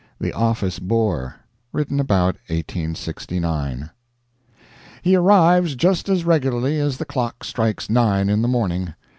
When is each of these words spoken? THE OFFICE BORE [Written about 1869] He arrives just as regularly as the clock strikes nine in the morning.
THE 0.19 0.33
OFFICE 0.33 0.79
BORE 0.79 1.35
[Written 1.71 1.99
about 1.99 2.33
1869] 2.47 3.91
He 5.03 5.15
arrives 5.15 5.75
just 5.75 6.09
as 6.09 6.25
regularly 6.25 6.79
as 6.79 6.97
the 6.97 7.05
clock 7.05 7.43
strikes 7.43 7.87
nine 7.87 8.27
in 8.27 8.41
the 8.41 8.47
morning. 8.47 8.95